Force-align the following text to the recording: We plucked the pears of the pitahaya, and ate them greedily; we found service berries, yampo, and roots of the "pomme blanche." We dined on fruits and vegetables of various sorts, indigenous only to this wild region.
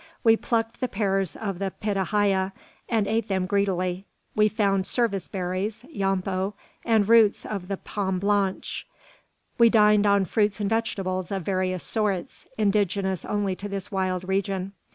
We 0.23 0.35
plucked 0.35 0.79
the 0.79 0.87
pears 0.87 1.35
of 1.35 1.59
the 1.59 1.71
pitahaya, 1.79 2.53
and 2.89 3.05
ate 3.05 3.27
them 3.27 3.45
greedily; 3.45 4.07
we 4.35 4.49
found 4.49 4.87
service 4.87 5.27
berries, 5.27 5.85
yampo, 5.91 6.55
and 6.83 7.07
roots 7.07 7.45
of 7.45 7.67
the 7.67 7.77
"pomme 7.77 8.17
blanche." 8.17 8.87
We 9.59 9.69
dined 9.69 10.07
on 10.07 10.25
fruits 10.25 10.59
and 10.59 10.67
vegetables 10.71 11.31
of 11.31 11.43
various 11.43 11.83
sorts, 11.83 12.47
indigenous 12.57 13.23
only 13.25 13.55
to 13.57 13.69
this 13.69 13.91
wild 13.91 14.27
region. 14.27 14.71